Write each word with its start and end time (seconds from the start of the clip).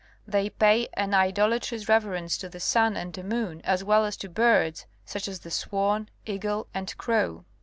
They 0.27 0.49
pay 0.49 0.87
an 0.95 1.13
idolatrous 1.13 1.87
reverence 1.87 2.35
to 2.39 2.49
the 2.49 2.59
sun 2.59 2.97
and 2.97 3.15
moon 3.23 3.61
as 3.63 3.83
well 3.83 4.03
as 4.03 4.17
to 4.17 4.29
birds, 4.29 4.87
such 5.05 5.27
as 5.27 5.41
the 5.41 5.51
swan, 5.51 6.09
eagle 6.25 6.65
and 6.73 6.97
crow. 6.97 7.45